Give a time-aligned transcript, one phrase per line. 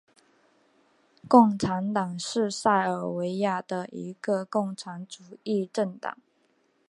[1.27, 6.17] 共产党是塞尔维亚的一个共产主义政党。